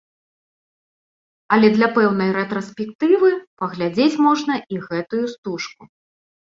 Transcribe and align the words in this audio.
Але 1.57 1.67
для 1.75 1.89
пэўнай 1.99 2.29
рэтраспектывы 2.39 3.29
паглядзець 3.63 4.19
можна 4.31 4.53
і 4.77 4.85
гэтую 4.89 5.25
стужку. 5.37 5.83